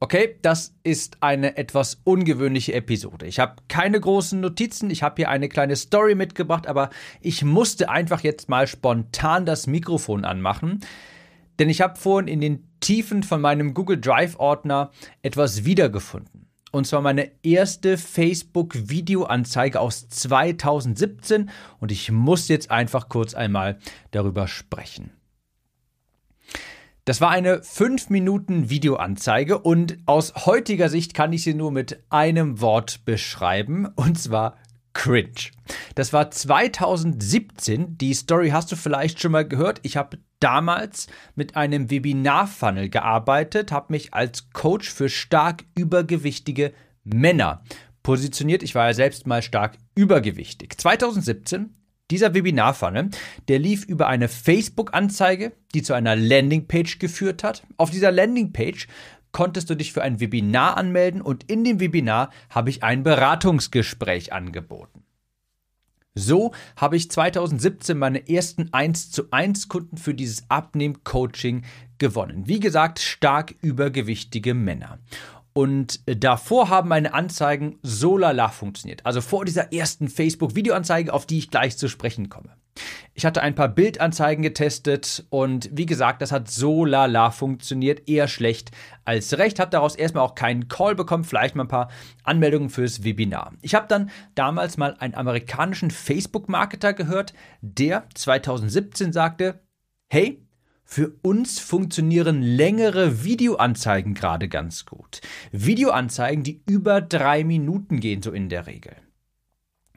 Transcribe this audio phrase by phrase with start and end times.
[0.00, 3.26] Okay, das ist eine etwas ungewöhnliche Episode.
[3.26, 6.90] Ich habe keine großen Notizen, ich habe hier eine kleine Story mitgebracht, aber
[7.20, 10.80] ich musste einfach jetzt mal spontan das Mikrofon anmachen,
[11.58, 14.92] denn ich habe vorhin in den Tiefen von meinem Google Drive-Ordner
[15.22, 16.46] etwas wiedergefunden.
[16.70, 23.80] Und zwar meine erste Facebook-Videoanzeige aus 2017 und ich muss jetzt einfach kurz einmal
[24.12, 25.17] darüber sprechen.
[27.08, 32.04] Das war eine 5 Minuten Videoanzeige und aus heutiger Sicht kann ich sie nur mit
[32.10, 34.58] einem Wort beschreiben und zwar
[34.92, 35.48] cringe.
[35.94, 37.96] Das war 2017.
[37.96, 39.80] Die Story hast du vielleicht schon mal gehört.
[39.84, 47.62] Ich habe damals mit einem Webinar-Funnel gearbeitet, habe mich als Coach für stark übergewichtige Männer
[48.02, 48.62] positioniert.
[48.62, 50.78] Ich war ja selbst mal stark übergewichtig.
[50.78, 51.72] 2017
[52.10, 53.10] dieser Webinar-Funnel,
[53.48, 57.62] der lief über eine Facebook-Anzeige, die zu einer Landingpage geführt hat.
[57.76, 58.88] Auf dieser Landingpage
[59.32, 64.32] konntest du dich für ein Webinar anmelden und in dem Webinar habe ich ein Beratungsgespräch
[64.32, 65.04] angeboten.
[66.14, 71.62] So habe ich 2017 meine ersten 1 zu 1 Kunden für dieses Abnehm-Coaching
[71.98, 72.48] gewonnen.
[72.48, 74.98] Wie gesagt, stark übergewichtige Männer.
[75.58, 79.04] Und äh, davor haben meine Anzeigen so lala funktioniert.
[79.04, 82.50] Also vor dieser ersten Facebook-Videoanzeige, auf die ich gleich zu sprechen komme.
[83.12, 88.28] Ich hatte ein paar Bildanzeigen getestet und wie gesagt, das hat so lala funktioniert, eher
[88.28, 88.70] schlecht
[89.04, 89.58] als recht.
[89.58, 91.90] Habe daraus erstmal auch keinen Call bekommen, vielleicht mal ein paar
[92.22, 93.52] Anmeldungen fürs Webinar.
[93.60, 99.58] Ich habe dann damals mal einen amerikanischen Facebook-Marketer gehört, der 2017 sagte,
[100.08, 100.47] hey,
[100.90, 105.20] für uns funktionieren längere Videoanzeigen gerade ganz gut.
[105.52, 108.96] Videoanzeigen, die über drei Minuten gehen, so in der Regel.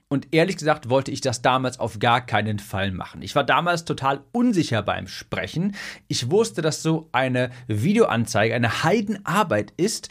[0.10, 3.22] Und ehrlich gesagt wollte ich das damals auf gar keinen Fall machen.
[3.22, 5.76] Ich war damals total unsicher beim Sprechen.
[6.10, 10.10] Ich wusste, dass so eine Videoanzeige eine Heidenarbeit ist.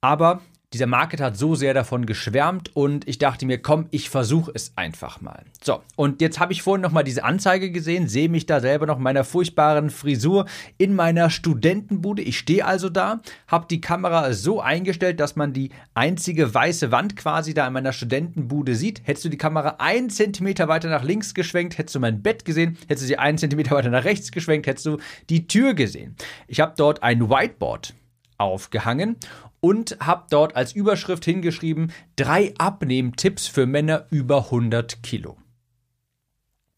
[0.00, 0.40] Aber
[0.74, 4.72] dieser Marketer hat so sehr davon geschwärmt und ich dachte mir, komm, ich versuche es
[4.76, 5.44] einfach mal.
[5.62, 8.98] So, und jetzt habe ich vorhin nochmal diese Anzeige gesehen, sehe mich da selber noch
[8.98, 10.44] in meiner furchtbaren Frisur
[10.76, 12.20] in meiner Studentenbude.
[12.20, 17.16] Ich stehe also da, habe die Kamera so eingestellt, dass man die einzige weiße Wand
[17.16, 19.00] quasi da in meiner Studentenbude sieht.
[19.04, 22.76] Hättest du die Kamera einen Zentimeter weiter nach links geschwenkt, hättest du mein Bett gesehen.
[22.88, 24.98] Hättest du sie einen Zentimeter weiter nach rechts geschwenkt, hättest du
[25.30, 26.14] die Tür gesehen.
[26.46, 27.94] Ich habe dort ein Whiteboard
[28.38, 29.16] aufgehangen
[29.60, 35.36] und habe dort als Überschrift hingeschrieben, drei Abnehmtipps für Männer über 100 Kilo.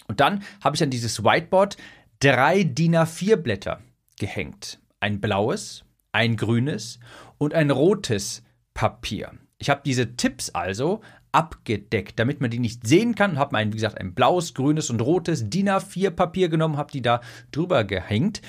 [0.09, 1.77] Und dann habe ich an dieses Whiteboard
[2.19, 3.81] drei DIN A4 Blätter
[4.19, 4.81] gehängt.
[4.99, 6.99] Ein blaues, ein grünes
[7.39, 8.43] und ein rotes
[8.75, 9.33] Papier.
[9.59, 11.01] Ich habe diese Tipps also
[11.33, 13.39] abgedeckt, damit man die nicht sehen kann.
[13.39, 17.03] Habe ein, wie gesagt, ein blaues, grünes und rotes DIN A4 Papier genommen, habe die
[17.03, 17.21] da
[17.53, 18.43] drüber gehängt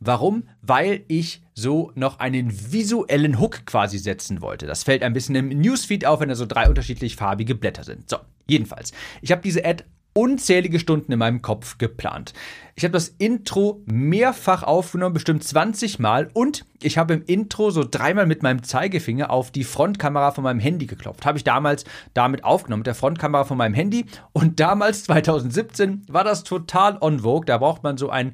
[0.00, 0.48] Warum?
[0.62, 4.66] Weil ich so noch einen visuellen Hook quasi setzen wollte.
[4.66, 8.08] Das fällt ein bisschen im Newsfeed auf, wenn da so drei unterschiedlich farbige Blätter sind.
[8.10, 8.92] So, jedenfalls.
[9.22, 9.84] Ich habe diese Ad
[10.16, 12.32] unzählige Stunden in meinem Kopf geplant.
[12.74, 17.84] Ich habe das Intro mehrfach aufgenommen, bestimmt 20 Mal und ich habe im Intro so
[17.88, 21.26] dreimal mit meinem Zeigefinger auf die Frontkamera von meinem Handy geklopft.
[21.26, 26.24] Habe ich damals damit aufgenommen, mit der Frontkamera von meinem Handy und damals 2017 war
[26.24, 27.44] das total on vogue.
[27.44, 28.32] Da braucht man so ein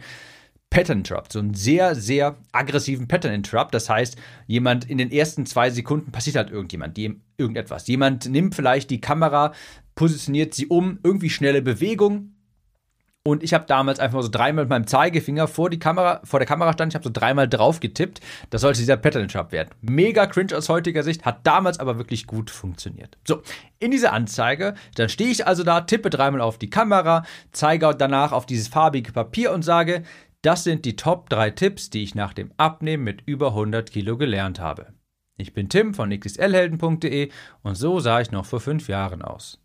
[0.72, 3.75] Pattern Interrupt, so einen sehr, sehr aggressiven Pattern Interrupt.
[3.75, 4.16] Das heißt,
[4.47, 6.99] jemand in den ersten zwei Sekunden passiert halt irgendjemand,
[7.37, 7.87] irgendetwas.
[7.88, 9.53] Jemand nimmt vielleicht die Kamera,
[9.94, 12.33] positioniert sie um, irgendwie schnelle Bewegung.
[13.22, 16.47] Und ich habe damals einfach so dreimal mit meinem Zeigefinger vor, die Kamera, vor der
[16.47, 18.21] Kamera stand, ich habe so dreimal drauf getippt.
[18.49, 19.69] Das sollte dieser Pattern Interrupt werden.
[19.83, 23.19] Mega cringe aus heutiger Sicht, hat damals aber wirklich gut funktioniert.
[23.28, 23.43] So,
[23.78, 28.33] in dieser Anzeige, dann stehe ich also da, tippe dreimal auf die Kamera, zeige danach
[28.33, 30.03] auf dieses farbige Papier und sage,
[30.42, 34.16] das sind die Top 3 Tipps, die ich nach dem Abnehmen mit über 100 Kilo
[34.16, 34.92] gelernt habe.
[35.36, 37.30] Ich bin Tim von xlhelden.de
[37.62, 39.60] und so sah ich noch vor fünf Jahren aus.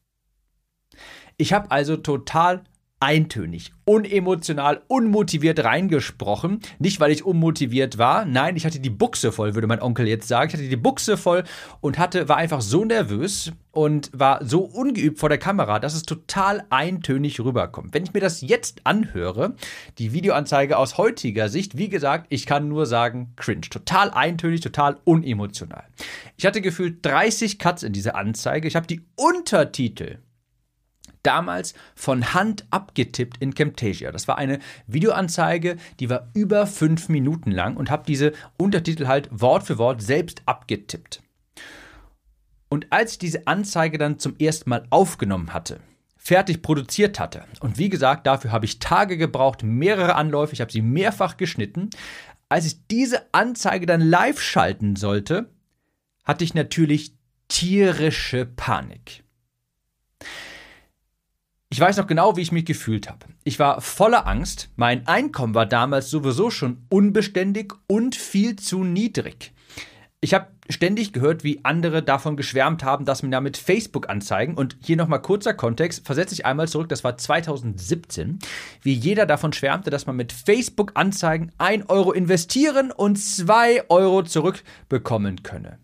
[1.37, 2.63] Ich habe also total
[2.99, 6.61] eintönig, unemotional, unmotiviert reingesprochen.
[6.79, 8.25] Nicht, weil ich unmotiviert war.
[8.25, 10.49] Nein, ich hatte die Buchse voll, würde mein Onkel jetzt sagen.
[10.49, 11.43] Ich hatte die Buchse voll
[11.79, 16.03] und hatte, war einfach so nervös und war so ungeübt vor der Kamera, dass es
[16.03, 17.93] total eintönig rüberkommt.
[17.93, 19.53] Wenn ich mir das jetzt anhöre,
[19.99, 23.61] die Videoanzeige aus heutiger Sicht, wie gesagt, ich kann nur sagen, cringe.
[23.69, 25.83] Total eintönig, total unemotional.
[26.35, 28.67] Ich hatte gefühlt 30 Cuts in dieser Anzeige.
[28.67, 30.17] Ich habe die Untertitel
[31.27, 34.11] damals von Hand abgetippt in Camtasia.
[34.11, 39.29] Das war eine Videoanzeige, die war über fünf Minuten lang und habe diese Untertitel halt
[39.31, 41.21] Wort für Wort selbst abgetippt.
[42.69, 45.79] Und als ich diese Anzeige dann zum ersten Mal aufgenommen hatte,
[46.15, 50.71] fertig produziert hatte, und wie gesagt, dafür habe ich Tage gebraucht, mehrere Anläufe, ich habe
[50.71, 51.89] sie mehrfach geschnitten,
[52.49, 55.49] als ich diese Anzeige dann live schalten sollte,
[56.23, 57.13] hatte ich natürlich
[57.47, 59.23] tierische Panik.
[61.69, 63.25] Ich weiß noch genau, wie ich mich gefühlt habe.
[63.43, 64.69] Ich war voller Angst.
[64.77, 69.53] Mein Einkommen war damals sowieso schon unbeständig und viel zu niedrig.
[70.21, 74.55] Ich habe ständig gehört, wie andere davon geschwärmt haben, dass man damit Facebook anzeigen.
[74.55, 78.39] Und hier nochmal kurzer Kontext, versetze ich einmal zurück, das war 2017,
[78.81, 84.23] wie jeder davon schwärmte, dass man mit Facebook Anzeigen 1 Euro investieren und 2 Euro
[84.23, 85.79] zurückbekommen könne.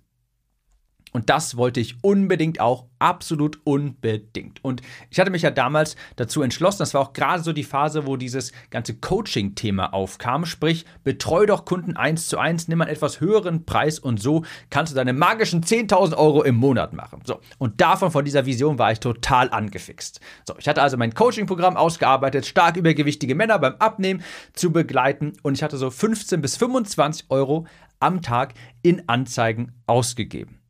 [1.13, 4.63] Und das wollte ich unbedingt auch, absolut unbedingt.
[4.63, 8.07] Und ich hatte mich ja damals dazu entschlossen, das war auch gerade so die Phase,
[8.07, 13.19] wo dieses ganze Coaching-Thema aufkam, sprich, betreu doch Kunden eins zu eins, nimm einen etwas
[13.19, 17.21] höheren Preis und so kannst du deine magischen 10.000 Euro im Monat machen.
[17.25, 20.19] So, und davon, von dieser Vision war ich total angefixt.
[20.48, 24.24] So, ich hatte also mein Coaching-Programm ausgearbeitet, stark übergewichtige Männer beim Abnehmen
[24.54, 27.68] zu begleiten und ich hatte so 15 bis 25 Euro
[28.00, 30.62] am Tag in Anzeigen ausgegeben.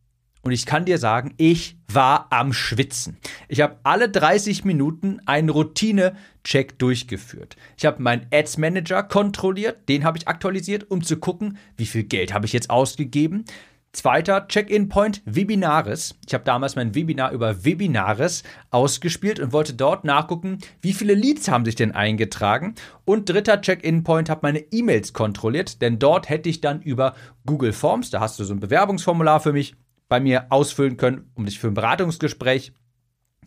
[0.44, 3.18] Und ich kann dir sagen, ich war am Schwitzen.
[3.48, 7.56] Ich habe alle 30 Minuten einen Routine-Check durchgeführt.
[7.78, 12.04] Ich habe meinen Ads Manager kontrolliert, den habe ich aktualisiert, um zu gucken, wie viel
[12.04, 13.46] Geld habe ich jetzt ausgegeben.
[13.94, 16.16] Zweiter Check-in-Point, Webinaris.
[16.28, 21.48] Ich habe damals mein Webinar über Webinaris ausgespielt und wollte dort nachgucken, wie viele Leads
[21.48, 22.74] haben sich denn eingetragen.
[23.06, 28.10] Und dritter Check-in-Point, habe meine E-Mails kontrolliert, denn dort hätte ich dann über Google Forms,
[28.10, 29.76] da hast du so ein Bewerbungsformular für mich,
[30.14, 32.72] bei mir ausfüllen können, um sich für ein Beratungsgespräch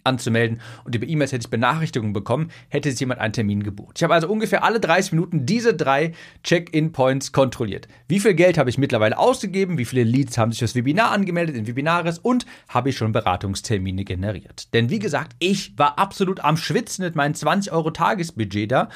[0.02, 3.98] anzumelden und über E-Mails hätte ich Benachrichtigungen bekommen, hätte sich jemand einen Termin gebucht.
[3.98, 6.10] Ich habe also ungefähr alle 30 Minuten diese drei
[6.42, 7.86] Check-in-Points kontrolliert.
[8.08, 11.54] Wie viel Geld habe ich mittlerweile ausgegeben, wie viele Leads haben sich fürs Webinar angemeldet
[11.54, 14.74] in Webinaris und habe ich schon Beratungstermine generiert.
[14.74, 18.88] Denn wie gesagt, ich war absolut am Schwitzen mit meinem 20 Euro Tagesbudget da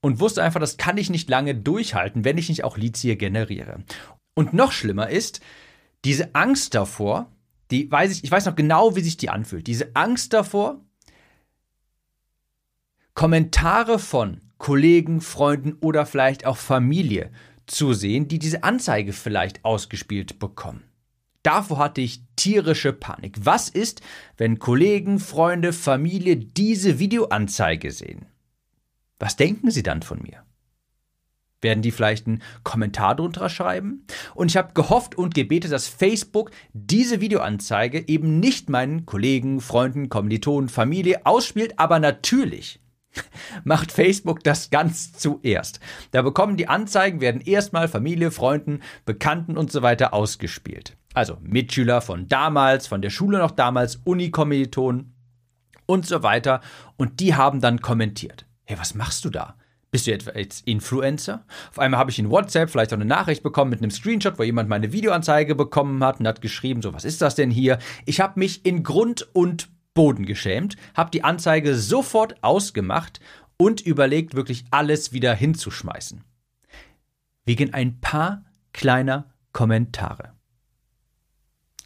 [0.00, 3.16] und wusste einfach, das kann ich nicht lange durchhalten, wenn ich nicht auch Leads hier
[3.16, 3.84] generiere.
[4.34, 5.42] Und noch schlimmer ist,
[6.04, 7.30] diese Angst davor,
[7.70, 9.66] die weiß ich, ich weiß noch genau, wie sich die anfühlt.
[9.66, 10.80] Diese Angst davor,
[13.14, 17.30] Kommentare von Kollegen, Freunden oder vielleicht auch Familie
[17.66, 20.84] zu sehen, die diese Anzeige vielleicht ausgespielt bekommen.
[21.42, 23.36] Davor hatte ich tierische Panik.
[23.40, 24.00] Was ist,
[24.36, 28.26] wenn Kollegen, Freunde, Familie diese Videoanzeige sehen?
[29.18, 30.44] Was denken sie dann von mir?
[31.62, 34.04] Werden die vielleicht einen Kommentar drunter schreiben?
[34.34, 40.08] Und ich habe gehofft und gebetet, dass Facebook diese Videoanzeige eben nicht meinen Kollegen, Freunden,
[40.08, 42.80] Kommilitonen, Familie ausspielt, aber natürlich
[43.64, 45.80] macht Facebook das ganz zuerst.
[46.10, 50.96] Da bekommen die Anzeigen, werden erstmal Familie, Freunden, Bekannten und so weiter ausgespielt.
[51.14, 55.14] Also Mitschüler von damals, von der Schule noch damals, Unikommilitonen
[55.86, 56.60] und so weiter.
[56.96, 58.46] Und die haben dann kommentiert.
[58.64, 59.56] Hey, was machst du da?
[59.92, 61.44] Bist du etwa jetzt Influencer?
[61.70, 64.42] Auf einmal habe ich in WhatsApp vielleicht auch eine Nachricht bekommen mit einem Screenshot, wo
[64.42, 67.78] jemand meine Videoanzeige bekommen hat und hat geschrieben, so, was ist das denn hier?
[68.06, 73.20] Ich habe mich in Grund und Boden geschämt, habe die Anzeige sofort ausgemacht
[73.58, 76.24] und überlegt, wirklich alles wieder hinzuschmeißen.
[77.44, 80.32] Wegen ein paar kleiner Kommentare.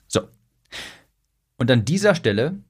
[0.06, 0.28] So.
[1.56, 2.60] Und an dieser Stelle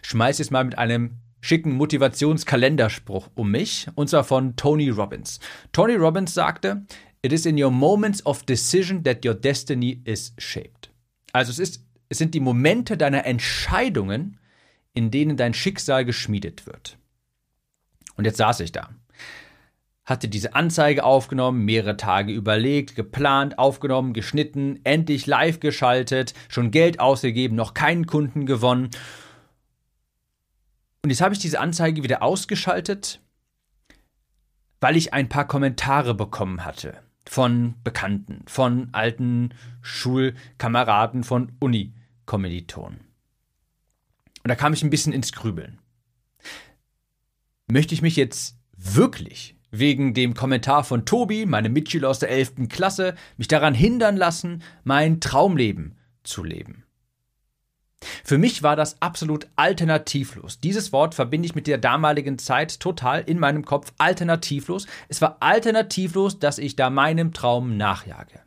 [0.00, 5.40] schmeiß ich es mal mit einem schicken Motivationskalenderspruch um mich, und zwar von Tony Robbins.
[5.72, 6.86] Tony Robbins sagte,
[7.20, 10.90] It is in your moments of decision that your destiny is shaped.
[11.32, 14.38] Also es, ist, es sind die Momente deiner Entscheidungen,
[14.94, 16.96] in denen dein Schicksal geschmiedet wird.
[18.16, 18.90] Und jetzt saß ich da,
[20.04, 27.00] hatte diese Anzeige aufgenommen, mehrere Tage überlegt, geplant, aufgenommen, geschnitten, endlich live geschaltet, schon Geld
[27.00, 28.90] ausgegeben, noch keinen Kunden gewonnen
[31.02, 33.20] und jetzt habe ich diese Anzeige wieder ausgeschaltet,
[34.80, 43.00] weil ich ein paar Kommentare bekommen hatte von Bekannten, von alten Schulkameraden, von Uni-Kommilitonen.
[44.42, 45.78] Und da kam ich ein bisschen ins Grübeln.
[47.68, 52.68] Möchte ich mich jetzt wirklich wegen dem Kommentar von Tobi, meinem Mitschüler aus der 11.
[52.68, 56.84] Klasse, mich daran hindern lassen, mein Traumleben zu leben?
[58.24, 60.60] Für mich war das absolut alternativlos.
[60.60, 64.86] Dieses Wort verbinde ich mit der damaligen Zeit total in meinem Kopf alternativlos.
[65.08, 68.40] Es war alternativlos, dass ich da meinem Traum nachjage.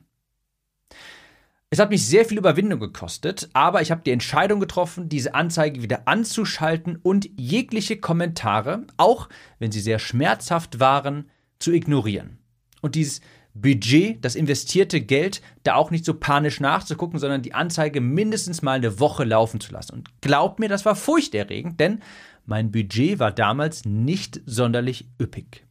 [1.72, 5.82] Es hat mich sehr viel Überwindung gekostet, aber ich habe die Entscheidung getroffen, diese Anzeige
[5.82, 9.28] wieder anzuschalten und jegliche Kommentare, auch
[9.60, 12.38] wenn sie sehr schmerzhaft waren, zu ignorieren.
[12.82, 13.20] Und dieses
[13.56, 18.74] Budget, das investierte Geld, da auch nicht so panisch nachzugucken, sondern die Anzeige mindestens mal
[18.74, 19.94] eine Woche laufen zu lassen.
[19.94, 22.02] Und glaubt mir, das war furchterregend, denn
[22.46, 25.66] mein Budget war damals nicht sonderlich üppig.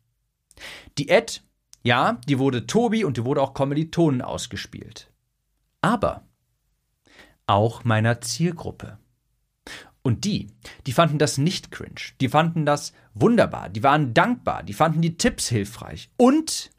[0.97, 1.41] Die Ad
[1.83, 5.13] Ja, die wurde Tobi und die wurde auch Kommilitonen ausgespielt.
[5.83, 6.25] Aber
[7.47, 8.99] auch meiner Zielgruppe.
[10.03, 10.49] Und die,
[10.87, 12.01] die fanden das nicht cringe.
[12.21, 13.69] Die fanden das wunderbar.
[13.69, 14.63] Die waren dankbar.
[14.63, 16.11] Die fanden die Tipps hilfreich.
[16.17, 16.71] Und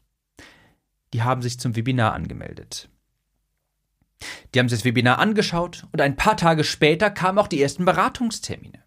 [1.16, 2.90] die haben sich zum Webinar angemeldet.
[4.54, 7.86] Die haben sich das Webinar angeschaut und ein paar Tage später kamen auch die ersten
[7.86, 8.84] Beratungstermine.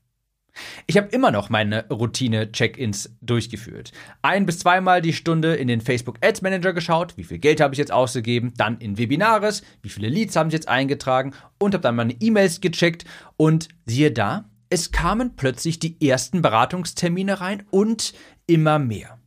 [0.85, 3.93] Ich habe immer noch meine Routine-Check-ins durchgeführt.
[4.21, 7.73] Ein bis zweimal die Stunde in den Facebook Ads Manager geschaut, wie viel Geld habe
[7.73, 11.81] ich jetzt ausgegeben, dann in Webinares, wie viele Leads haben sich jetzt eingetragen und habe
[11.81, 13.05] dann meine E-Mails gecheckt
[13.37, 18.13] und siehe da, es kamen plötzlich die ersten Beratungstermine rein und
[18.45, 19.18] immer mehr.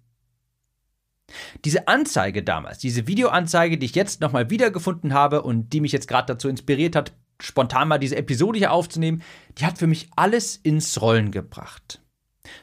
[1.65, 6.09] Diese Anzeige damals, diese Videoanzeige, die ich jetzt nochmal wiedergefunden habe und die mich jetzt
[6.09, 9.23] gerade dazu inspiriert hat, spontan mal diese Episode hier aufzunehmen,
[9.59, 12.01] die hat für mich alles ins Rollen gebracht.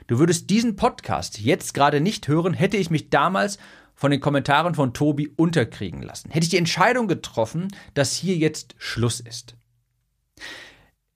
[0.07, 3.57] Du würdest diesen Podcast jetzt gerade nicht hören, hätte ich mich damals
[3.95, 6.29] von den Kommentaren von Tobi unterkriegen lassen.
[6.31, 9.55] Hätte ich die Entscheidung getroffen, dass hier jetzt Schluss ist.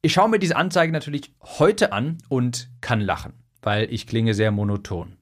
[0.01, 4.51] Ich schaue mir diese Anzeige natürlich heute an und kann lachen, weil ich klinge sehr
[4.51, 5.15] monoton.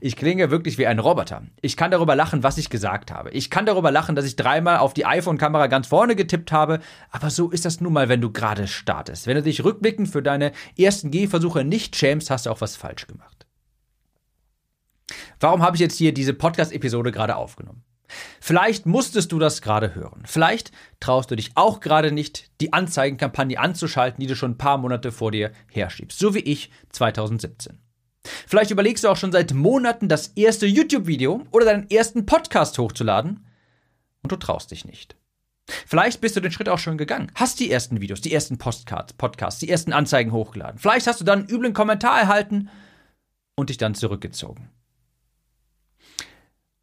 [0.00, 1.42] Ich klinge wirklich wie ein Roboter.
[1.60, 3.30] Ich kann darüber lachen, was ich gesagt habe.
[3.30, 6.80] Ich kann darüber lachen, dass ich dreimal auf die iPhone-Kamera ganz vorne getippt habe.
[7.10, 9.26] Aber so ist das nun mal, wenn du gerade startest.
[9.26, 13.06] Wenn du dich rückblickend für deine ersten Gehversuche nicht schämst, hast du auch was falsch
[13.06, 13.46] gemacht.
[15.38, 17.82] Warum habe ich jetzt hier diese Podcast-Episode gerade aufgenommen?
[18.40, 20.22] Vielleicht musstest du das gerade hören.
[20.26, 24.78] Vielleicht traust du dich auch gerade nicht, die Anzeigenkampagne anzuschalten, die du schon ein paar
[24.78, 26.18] Monate vor dir herschiebst.
[26.18, 27.78] So wie ich 2017.
[28.24, 33.46] Vielleicht überlegst du auch schon seit Monaten, das erste YouTube-Video oder deinen ersten Podcast hochzuladen
[34.22, 35.16] und du traust dich nicht.
[35.86, 39.12] Vielleicht bist du den Schritt auch schon gegangen, hast die ersten Videos, die ersten Postcards,
[39.12, 40.78] Podcasts, die ersten Anzeigen hochgeladen.
[40.78, 42.68] Vielleicht hast du dann einen üblen Kommentar erhalten
[43.54, 44.70] und dich dann zurückgezogen.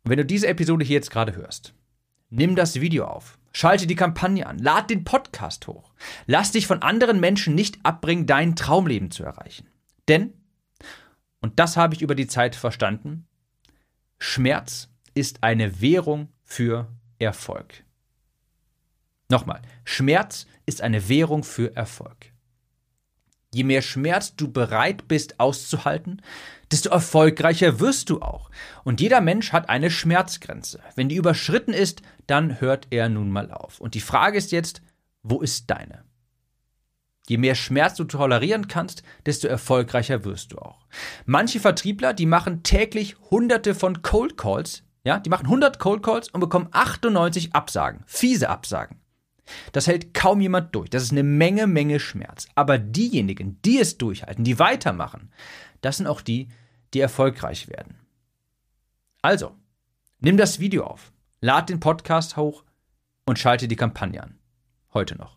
[0.04, 1.74] Und wenn du diese Episode hier jetzt gerade hörst,
[2.30, 5.92] nimm das Video auf, schalte die Kampagne an, lad den Podcast hoch.
[6.26, 9.68] Lass dich von anderen Menschen nicht abbringen, dein Traumleben zu erreichen.
[10.08, 10.34] Denn
[11.42, 13.28] und das habe ich über die Zeit verstanden,
[14.20, 16.88] Schmerz ist eine Währung für
[17.20, 17.84] Erfolg.
[19.30, 22.32] Nochmal, Schmerz ist eine Währung für Erfolg.
[23.54, 26.22] Je mehr Schmerz du bereit bist auszuhalten,
[26.72, 28.50] desto erfolgreicher wirst du auch.
[28.84, 30.82] Und jeder Mensch hat eine Schmerzgrenze.
[30.96, 33.80] Wenn die überschritten ist, dann hört er nun mal auf.
[33.80, 34.82] Und die Frage ist jetzt,
[35.24, 36.04] wo ist deine?
[37.28, 40.86] Je mehr Schmerz du tolerieren kannst, desto erfolgreicher wirst du auch.
[41.26, 46.30] Manche Vertriebler, die machen täglich hunderte von Cold Calls, ja, die machen 100 Cold Calls
[46.30, 49.00] und bekommen 98 Absagen, fiese Absagen.
[49.72, 50.90] Das hält kaum jemand durch.
[50.90, 52.48] Das ist eine Menge, Menge Schmerz.
[52.56, 55.32] Aber diejenigen, die es durchhalten, die weitermachen,
[55.82, 56.50] das sind auch die,
[56.94, 57.96] die erfolgreich werden.
[59.22, 59.56] Also,
[60.20, 62.64] nimm das Video auf, lad den Podcast hoch
[63.26, 64.38] und schalte die Kampagne an.
[64.94, 65.37] Heute noch.